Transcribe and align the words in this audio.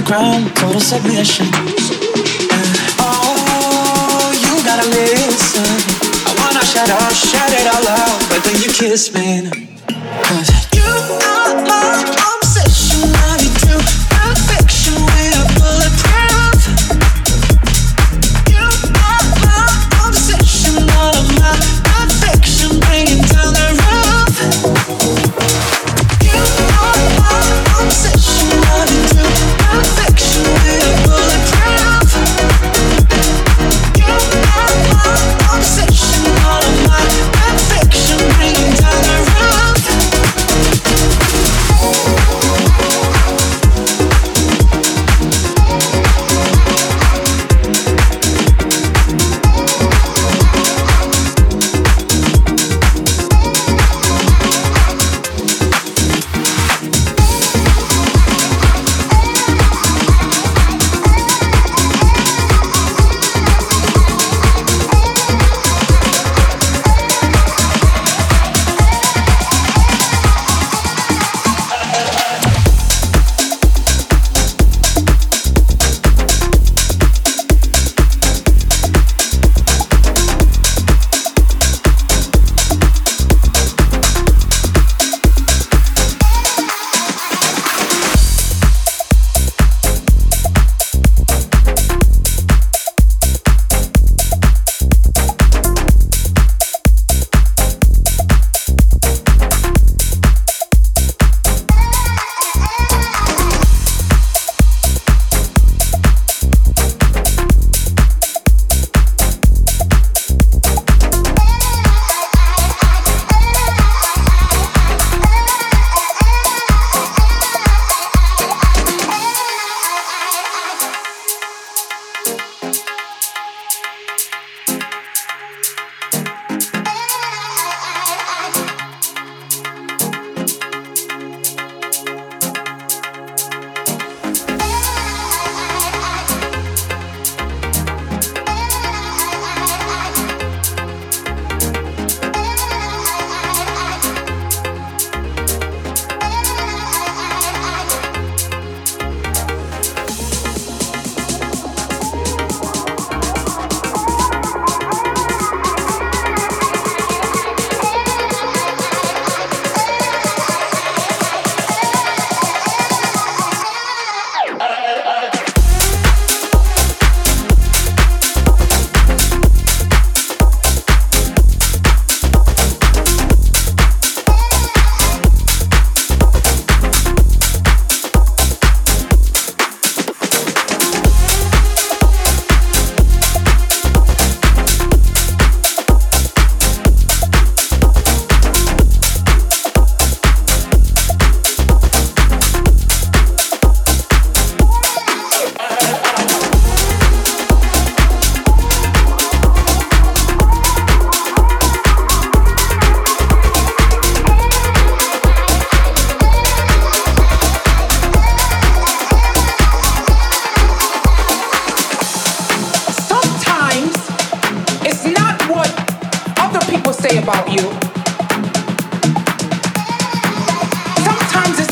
the 0.00 0.06
ground, 0.06 0.54
total 0.54 0.80
submission. 0.80 1.46
Uh, 1.52 3.00
oh, 3.00 4.30
you 4.42 4.62
gotta 4.64 4.88
listen. 4.90 5.64
I 6.24 6.34
wanna 6.38 6.64
shout 6.64 6.88
out, 6.88 7.12
shout 7.12 7.50
it 7.50 7.66
all 7.66 7.88
out, 7.88 8.20
but 8.28 8.44
then 8.44 8.62
you 8.62 8.68
kiss 8.68 9.12
me. 9.12 9.47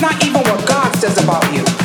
not 0.06 0.24
even 0.24 0.40
what 0.42 0.64
God 0.68 0.94
says 0.94 1.20
about 1.20 1.42
you. 1.52 1.75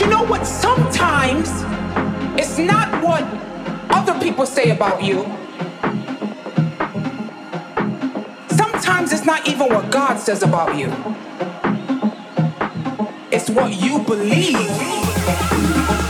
You 0.00 0.06
know 0.06 0.24
what? 0.24 0.44
Sometimes 0.44 1.48
it's 2.38 2.58
not 2.58 3.02
what 3.02 3.22
other 3.90 4.18
people 4.18 4.44
say 4.44 4.70
about 4.70 5.02
you. 5.02 5.22
Sometimes 8.48 9.12
it's 9.12 9.24
not 9.24 9.46
even 9.48 9.68
what 9.68 9.90
God 9.92 10.16
says 10.18 10.42
about 10.42 10.76
you. 10.76 10.88
It's 13.30 13.48
what 13.50 13.72
you 13.80 14.00
believe. 14.00 14.56
It's 14.56 15.26
what 15.26 15.52
you 15.52 15.86
believe. 15.94 16.03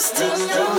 still 0.00 0.69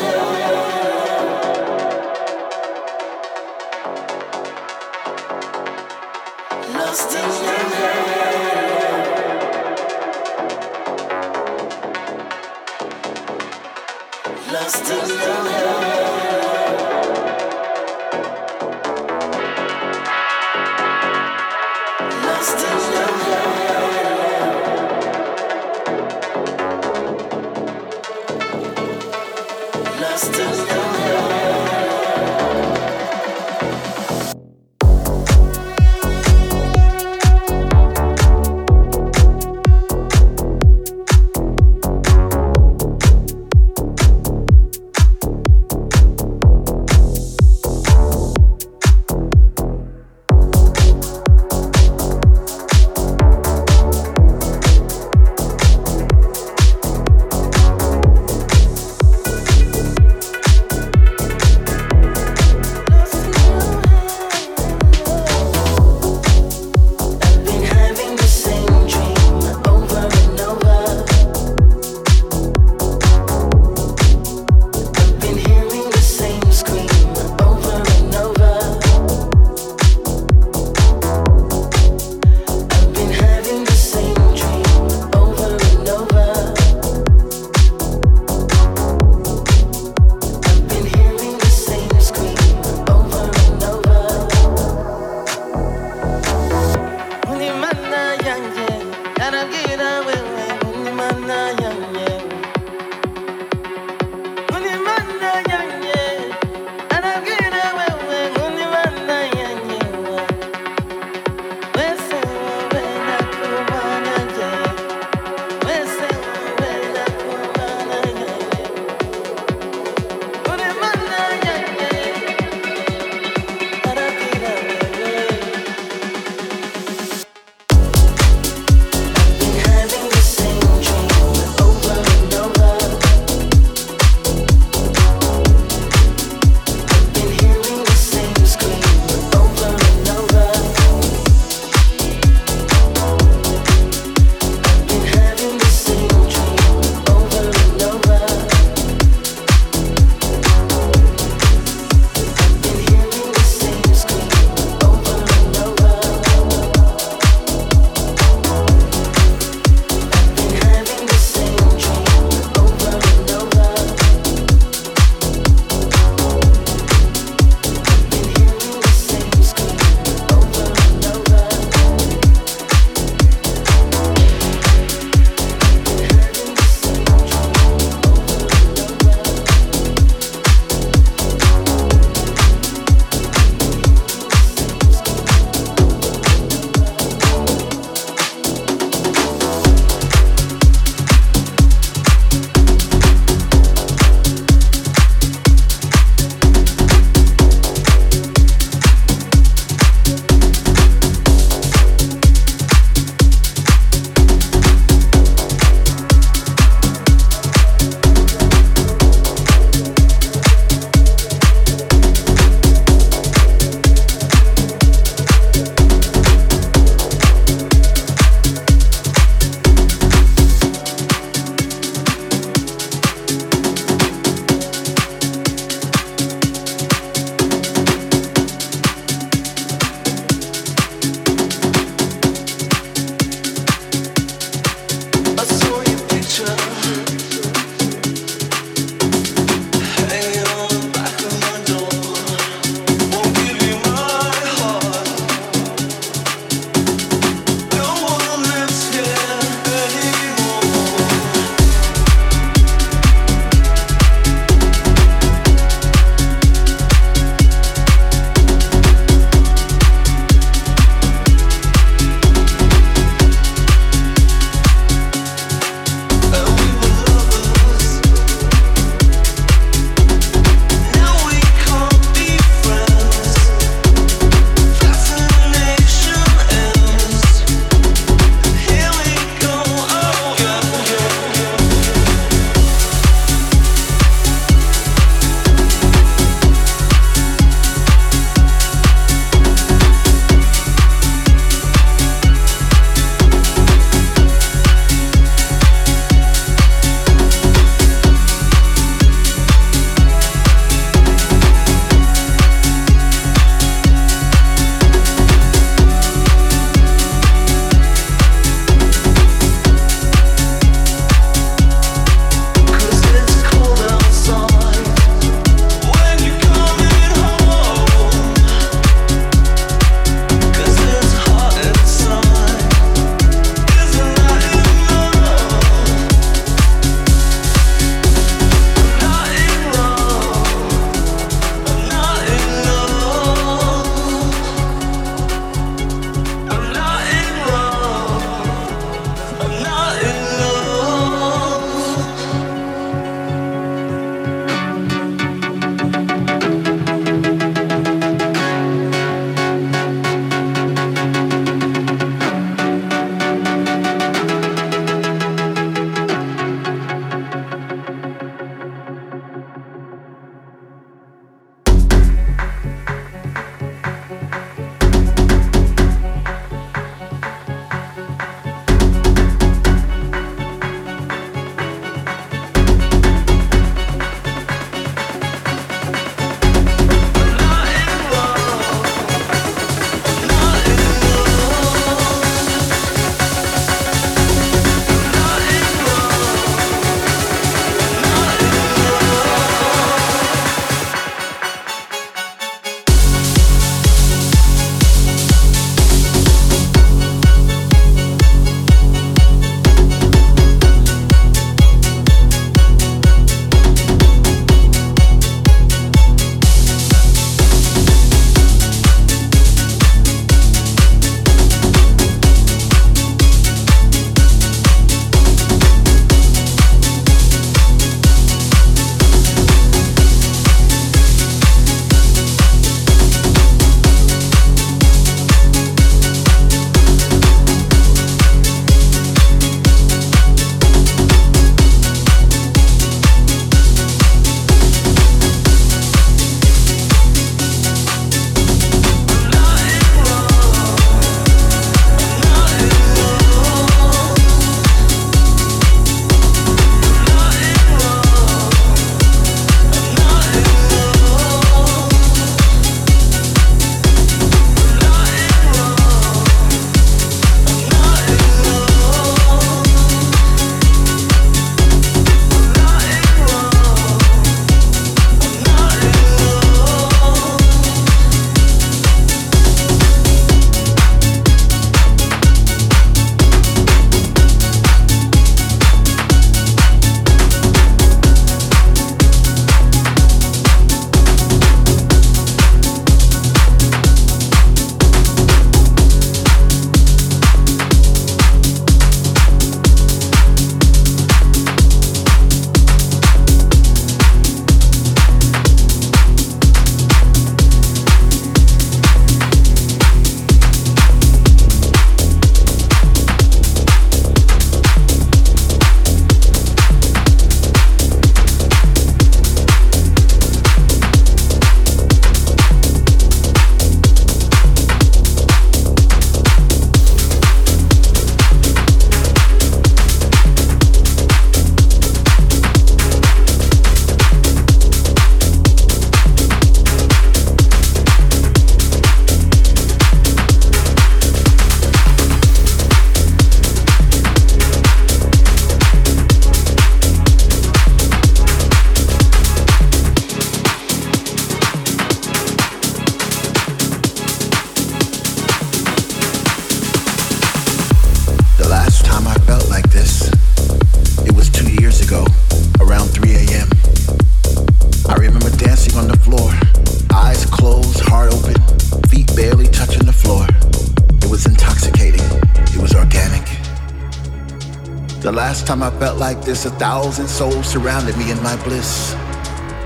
a 566.45 566.51
thousand 566.51 567.07
souls 567.07 567.45
surrounded 567.45 567.97
me 567.97 568.11
in 568.11 568.21
my 568.23 568.35
bliss. 568.43 568.93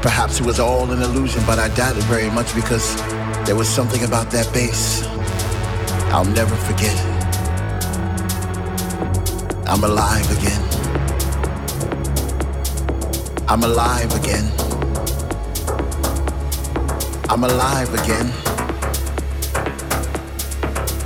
Perhaps 0.02 0.40
it 0.40 0.46
was 0.46 0.60
all 0.60 0.92
an 0.92 1.02
illusion, 1.02 1.42
but 1.46 1.58
I 1.58 1.70
doubt 1.76 1.96
it 1.96 2.04
very 2.04 2.30
much 2.30 2.54
because 2.54 2.96
there 3.46 3.56
was 3.56 3.70
something 3.70 4.04
about 4.04 4.30
that 4.32 4.52
bass 4.54 5.06
I'll 6.16 6.24
never 6.24 6.56
forget. 6.56 6.96
I'm 9.68 9.84
alive 9.84 10.30
again. 10.38 10.62
I'm 13.48 13.64
alive 13.64 14.14
again. 14.16 14.52
I'm 17.30 17.44
alive 17.44 17.94
again. 17.94 18.32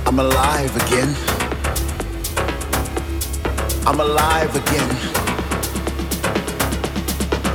I'm 0.06 0.18
alive 0.18 0.76
again. 0.76 1.14
I'm 3.86 4.00
alive 4.00 4.56
again. 4.56 5.19